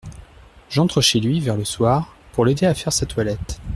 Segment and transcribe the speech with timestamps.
[0.71, 3.61] J’entre chez lui, vers le soir, pour l’aider à faire sa toilette.